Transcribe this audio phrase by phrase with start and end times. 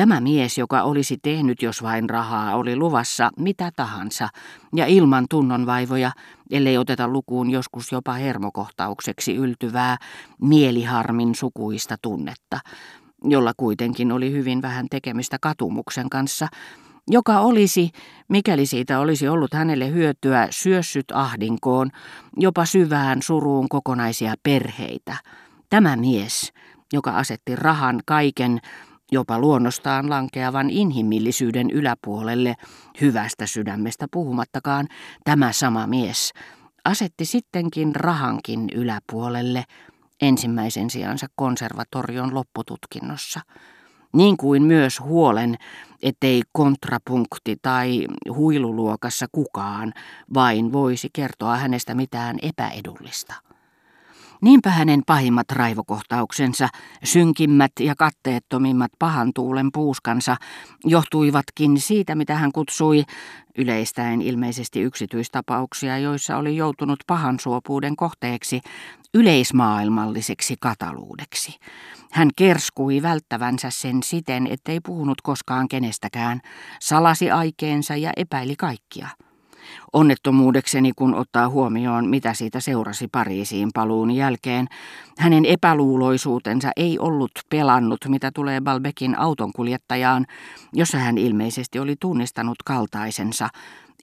[0.00, 4.28] Tämä mies, joka olisi tehnyt, jos vain rahaa oli luvassa, mitä tahansa,
[4.74, 6.12] ja ilman tunnonvaivoja,
[6.50, 9.96] ellei oteta lukuun joskus jopa hermokohtaukseksi yltyvää
[10.42, 12.60] mieliharmin sukuista tunnetta,
[13.24, 16.48] jolla kuitenkin oli hyvin vähän tekemistä katumuksen kanssa,
[17.08, 17.90] joka olisi,
[18.28, 21.90] mikäli siitä olisi ollut hänelle hyötyä, syössyt ahdinkoon,
[22.36, 25.16] jopa syvään suruun kokonaisia perheitä.
[25.70, 26.52] Tämä mies,
[26.92, 28.60] joka asetti rahan kaiken,
[29.12, 32.54] jopa luonnostaan lankeavan inhimillisyyden yläpuolelle,
[33.00, 34.88] hyvästä sydämestä puhumattakaan,
[35.24, 36.32] tämä sama mies
[36.84, 39.64] asetti sittenkin rahankin yläpuolelle
[40.22, 43.40] ensimmäisen sijansa konservatorion loppututkinnossa
[44.12, 45.56] niin kuin myös huolen,
[46.02, 49.92] ettei kontrapunkti tai huiluluokassa kukaan
[50.34, 53.34] vain voisi kertoa hänestä mitään epäedullista.
[54.40, 56.68] Niinpä hänen pahimmat raivokohtauksensa,
[57.04, 60.36] synkimmät ja katteettomimmat pahan tuulen puuskansa,
[60.84, 63.04] johtuivatkin siitä, mitä hän kutsui
[63.58, 68.60] yleistäen ilmeisesti yksityistapauksia, joissa oli joutunut pahan suopuuden kohteeksi,
[69.14, 71.56] yleismaailmalliseksi kataluudeksi.
[72.12, 76.40] Hän kerskui välttävänsä sen siten, ettei puhunut koskaan kenestäkään,
[76.80, 79.08] salasi aikeensa ja epäili kaikkia.
[79.92, 84.66] Onnettomuudekseni, kun ottaa huomioon, mitä siitä seurasi Pariisiin paluun jälkeen,
[85.18, 90.26] hänen epäluuloisuutensa ei ollut pelannut, mitä tulee Balbekin autonkuljettajaan,
[90.72, 93.48] jossa hän ilmeisesti oli tunnistanut kaltaisensa,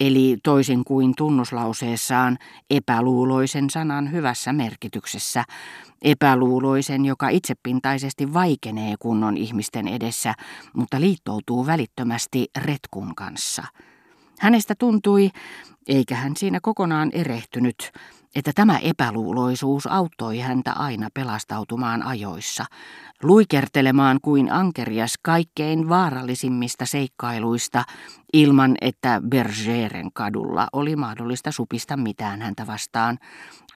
[0.00, 2.38] eli toisin kuin tunnuslauseessaan
[2.70, 5.44] epäluuloisen sanan hyvässä merkityksessä,
[6.02, 10.34] epäluuloisen, joka itsepintaisesti vaikenee kunnon ihmisten edessä,
[10.74, 13.64] mutta liittoutuu välittömästi retkun kanssa.
[14.40, 15.30] Hänestä tuntui,
[15.88, 17.92] eikä hän siinä kokonaan erehtynyt,
[18.34, 22.64] että tämä epäluuloisuus auttoi häntä aina pelastautumaan ajoissa,
[23.22, 27.84] luikertelemaan kuin ankerias kaikkein vaarallisimmista seikkailuista,
[28.32, 33.18] ilman että Bergeren kadulla oli mahdollista supista mitään häntä vastaan,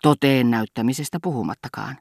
[0.03, 1.99] toteen näyttämisestä puhumattakaan.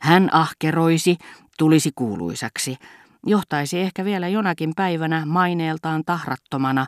[0.00, 1.16] Hän ahkeroisi,
[1.58, 2.76] tulisi kuuluisaksi,
[3.26, 6.86] johtaisi ehkä vielä jonakin päivänä maineeltaan tahrattomana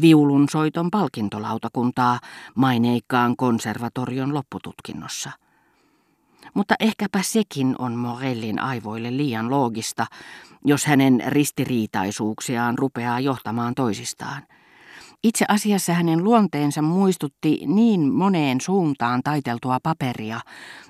[0.00, 2.20] viulunsoiton palkintolautakuntaa
[2.54, 5.30] maineikkaan konservatorion loppututkinnossa.
[6.54, 10.06] Mutta ehkäpä sekin on Morellin aivoille liian loogista,
[10.64, 14.42] jos hänen ristiriitaisuuksiaan rupeaa johtamaan toisistaan.
[15.24, 20.40] Itse asiassa hänen luonteensa muistutti niin moneen suuntaan taiteltua paperia,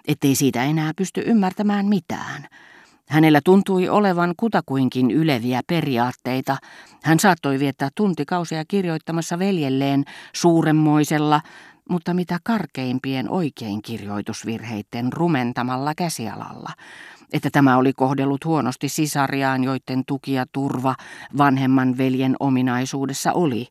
[0.08, 2.46] ettei siitä enää pysty ymmärtämään mitään–
[3.08, 6.56] Hänellä tuntui olevan kutakuinkin yleviä periaatteita.
[7.02, 11.40] Hän saattoi viettää tuntikausia kirjoittamassa veljelleen suuremmoisella,
[11.88, 16.70] mutta mitä karkeimpien oikein kirjoitusvirheiden rumentamalla käsialalla.
[17.32, 20.94] Että tämä oli kohdellut huonosti sisariaan, joiden tuki ja turva
[21.38, 23.68] vanhemman veljen ominaisuudessa oli.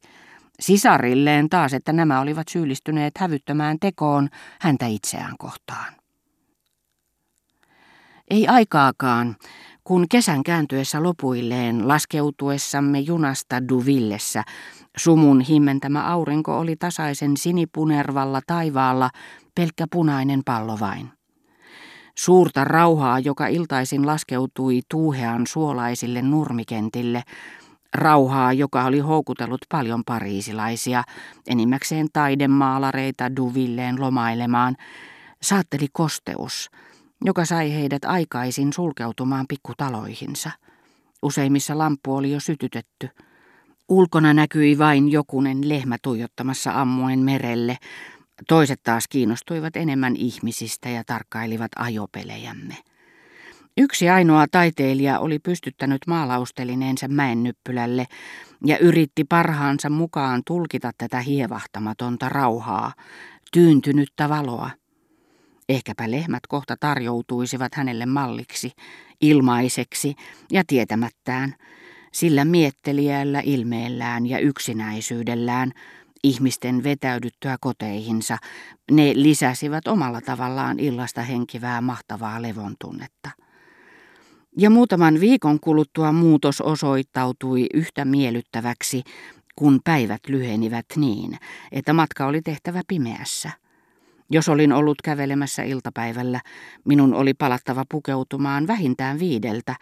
[0.59, 4.29] Sisarilleen taas, että nämä olivat syyllistyneet hävyttömään tekoon
[4.61, 6.02] häntä itseään kohtaan.
[8.33, 9.35] Ei aikaakaan,
[9.83, 14.43] kun kesän kääntyessä lopuilleen laskeutuessamme junasta Duvillessä,
[14.97, 19.09] sumun himmentämä aurinko oli tasaisen sinipunervalla taivaalla
[19.55, 21.09] pelkkä punainen pallo vain.
[22.17, 27.23] Suurta rauhaa, joka iltaisin laskeutui tuuhean suolaisille nurmikentille,
[27.93, 31.03] rauhaa, joka oli houkutellut paljon pariisilaisia,
[31.47, 34.75] enimmäkseen taidemaalareita Duvilleen lomailemaan,
[35.41, 36.69] saatteli kosteus–
[37.23, 40.51] joka sai heidät aikaisin sulkeutumaan pikkutaloihinsa.
[41.21, 43.09] Useimmissa lamppu oli jo sytytetty.
[43.89, 47.77] Ulkona näkyi vain jokunen lehmä tuijottamassa ammuen merelle.
[48.47, 52.77] Toiset taas kiinnostuivat enemmän ihmisistä ja tarkkailivat ajopelejämme.
[53.77, 58.05] Yksi ainoa taiteilija oli pystyttänyt maalaustelineensa mäennyppylälle
[58.65, 62.93] ja yritti parhaansa mukaan tulkita tätä hievahtamatonta rauhaa,
[63.53, 64.69] tyyntynyttä valoa.
[65.69, 68.71] Ehkäpä lehmät kohta tarjoutuisivat hänelle malliksi,
[69.21, 70.15] ilmaiseksi
[70.51, 71.55] ja tietämättään,
[72.11, 75.71] sillä miettelijällä ilmeellään ja yksinäisyydellään
[76.23, 78.37] ihmisten vetäydyttyä koteihinsa,
[78.91, 83.29] ne lisäsivät omalla tavallaan illasta henkivää mahtavaa levon tunnetta.
[84.57, 89.03] Ja muutaman viikon kuluttua muutos osoittautui yhtä miellyttäväksi,
[89.55, 91.37] kun päivät lyhenivät niin,
[91.71, 93.51] että matka oli tehtävä pimeässä.
[94.29, 96.41] Jos olin ollut kävelemässä iltapäivällä,
[96.85, 99.75] minun oli palattava pukeutumaan vähintään viideltä,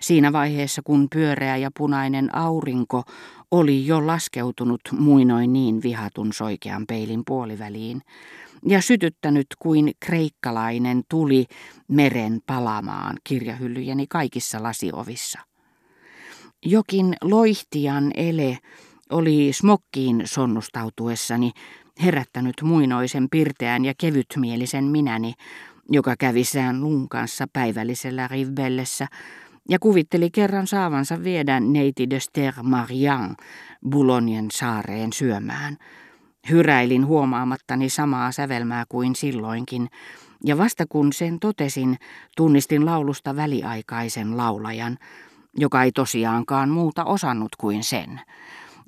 [0.00, 3.02] siinä vaiheessa kun pyöreä ja punainen aurinko
[3.50, 8.02] oli jo laskeutunut muinoin niin vihatun soikean peilin puoliväliin
[8.66, 11.46] ja sytyttänyt kuin kreikkalainen tuli
[11.88, 15.38] meren palamaan kirjahyllyjeni kaikissa lasiovissa.
[16.64, 18.58] Jokin loihtian ele
[19.10, 21.52] oli smokkiin sonnustautuessani
[22.02, 25.34] herättänyt muinoisen pirteän ja kevytmielisen minäni,
[25.90, 29.06] joka kävi sään luun kanssa päivällisellä Rivbellessä
[29.68, 33.36] ja kuvitteli kerran saavansa viedä neiti de Ster Marian
[33.88, 35.76] Boulognen saareen syömään.
[36.50, 39.88] Hyräilin huomaamattani samaa sävelmää kuin silloinkin,
[40.44, 41.96] ja vasta kun sen totesin,
[42.36, 44.98] tunnistin laulusta väliaikaisen laulajan,
[45.56, 48.20] joka ei tosiaankaan muuta osannut kuin sen.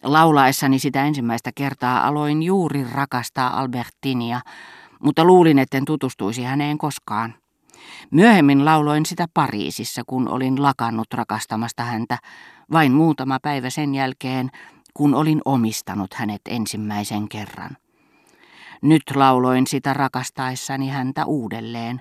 [0.03, 4.41] Laulaessani sitä ensimmäistä kertaa aloin juuri rakastaa Albertinia,
[5.03, 7.35] mutta luulin, etten tutustuisi häneen koskaan.
[8.11, 12.19] Myöhemmin lauloin sitä Pariisissa, kun olin lakannut rakastamasta häntä,
[12.73, 14.50] vain muutama päivä sen jälkeen,
[14.95, 17.71] kun olin omistanut hänet ensimmäisen kerran.
[18.83, 22.00] Nyt lauloin sitä rakastaessani häntä uudelleen,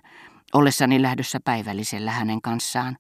[0.54, 2.98] ollessani lähdössä päivällisellä hänen kanssaan.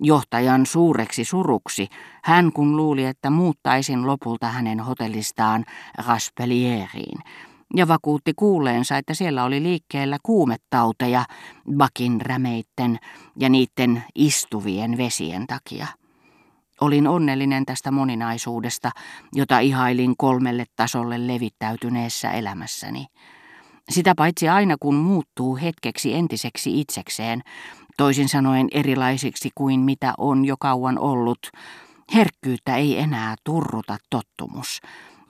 [0.00, 1.88] Johtajan suureksi suruksi
[2.24, 5.64] hän kun luuli, että muuttaisin lopulta hänen hotellistaan
[6.06, 7.18] Raspelieriin,
[7.76, 11.24] ja vakuutti kuuleensa, että siellä oli liikkeellä kuumetauteja
[11.76, 12.98] bakin rämeitten
[13.38, 15.86] ja niiden istuvien vesien takia.
[16.80, 18.90] Olin onnellinen tästä moninaisuudesta,
[19.32, 23.06] jota ihailin kolmelle tasolle levittäytyneessä elämässäni.
[23.92, 27.42] Sitä paitsi aina kun muuttuu hetkeksi entiseksi itsekseen,
[27.96, 31.38] toisin sanoen erilaisiksi kuin mitä on jo kauan ollut,
[32.14, 34.80] herkkyyttä ei enää turruta tottumus,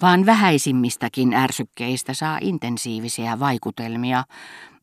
[0.03, 4.25] vaan vähäisimmistäkin ärsykkeistä saa intensiivisiä vaikutelmia,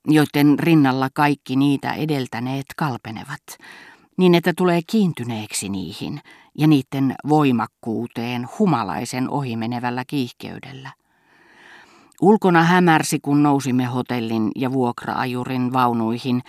[0.08, 3.58] joiden rinnalla kaikki niitä edeltäneet kalpenevat,
[4.18, 6.22] niin että tulee kiintyneeksi niihin
[6.58, 10.99] ja niiden voimakkuuteen humalaisen ohimenevällä kiihkeydellä.
[12.22, 16.42] Ulkona hämärsi, kun nousimme hotellin ja vuokraajurin vaunuihin,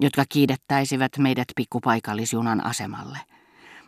[0.00, 3.18] jotka kiidettäisivät meidät pikkupaikallisjunan asemalle.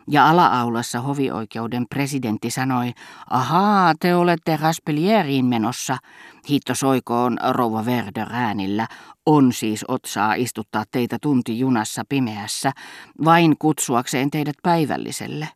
[0.09, 2.91] Ja ala-aulassa hovioikeuden presidentti sanoi,
[3.29, 5.97] ahaa, te olette Raspelieriin menossa.
[6.49, 8.87] Hiitto soikoon rouva Verder äänillä.
[9.25, 12.71] On siis otsaa istuttaa teitä tunti junassa pimeässä,
[13.25, 15.47] vain kutsuakseen teidät päivälliselle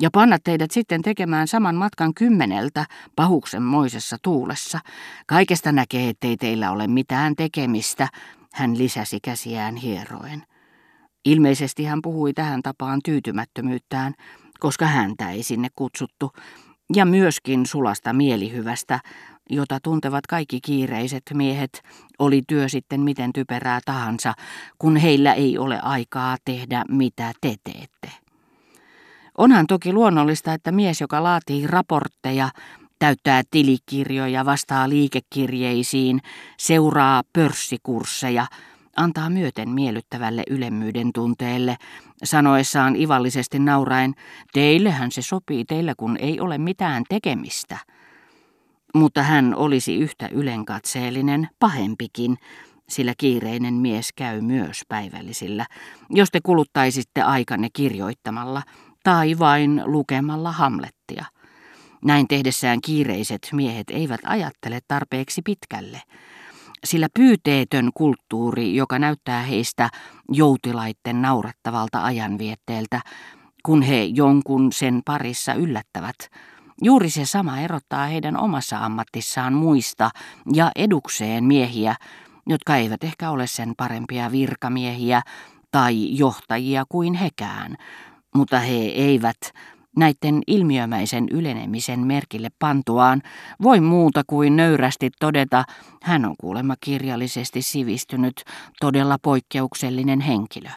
[0.00, 4.80] ja panna teidät sitten tekemään saman matkan kymmeneltä pahuksenmoisessa tuulessa.
[5.26, 8.08] Kaikesta näkee, ettei teillä ole mitään tekemistä,
[8.52, 10.42] hän lisäsi käsiään hieroen.
[11.24, 14.14] Ilmeisesti hän puhui tähän tapaan tyytymättömyyttään,
[14.60, 16.32] koska häntä ei sinne kutsuttu,
[16.94, 19.00] ja myöskin sulasta mielihyvästä,
[19.50, 21.82] jota tuntevat kaikki kiireiset miehet,
[22.18, 24.34] oli työ sitten miten typerää tahansa,
[24.78, 28.25] kun heillä ei ole aikaa tehdä mitä te teette.
[29.38, 32.50] Onhan toki luonnollista, että mies, joka laatii raportteja,
[32.98, 36.20] täyttää tilikirjoja, vastaa liikekirjeisiin,
[36.58, 38.46] seuraa pörssikursseja,
[38.96, 41.76] antaa myöten miellyttävälle ylemmyyden tunteelle,
[42.24, 44.14] sanoessaan ivallisesti nauraen,
[44.52, 47.78] teillehän se sopii teillä, kun ei ole mitään tekemistä.
[48.94, 52.36] Mutta hän olisi yhtä ylenkatseellinen, pahempikin,
[52.88, 55.66] sillä kiireinen mies käy myös päivällisillä,
[56.10, 58.62] jos te kuluttaisitte aikanne kirjoittamalla–
[59.06, 61.24] tai vain lukemalla Hamlettia.
[62.04, 66.02] Näin tehdessään kiireiset miehet eivät ajattele tarpeeksi pitkälle,
[66.84, 69.88] sillä pyyteetön kulttuuri, joka näyttää heistä
[70.28, 73.00] joutilaitten naurattavalta ajanvietteeltä,
[73.62, 76.16] kun he jonkun sen parissa yllättävät,
[76.82, 80.10] juuri se sama erottaa heidän omassa ammattissaan muista
[80.54, 81.94] ja edukseen miehiä,
[82.46, 85.22] jotka eivät ehkä ole sen parempia virkamiehiä
[85.70, 87.76] tai johtajia kuin hekään,
[88.36, 89.36] mutta he eivät
[89.96, 93.22] näiden ilmiömäisen ylenemisen merkille pantuaan
[93.62, 95.64] voi muuta kuin nöyrästi todeta,
[96.02, 98.44] hän on kuulemma kirjallisesti sivistynyt,
[98.80, 100.64] todella poikkeuksellinen henkilö.